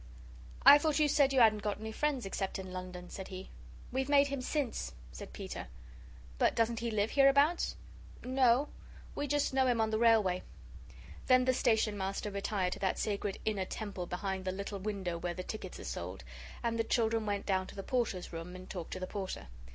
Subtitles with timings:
[0.65, 3.51] "I thought you said you hadn't got any friends except in London," said he.
[3.91, 5.67] "We've made him since," said Peter.
[6.39, 7.75] "But he doesn't live hereabouts?"
[8.23, 8.69] "No
[9.13, 10.41] we just know him on the railway."
[11.27, 15.35] Then the Station Master retired to that sacred inner temple behind the little window where
[15.35, 16.23] the tickets are sold,
[16.63, 19.49] and the children went down to the Porters' room and talked to the Porter.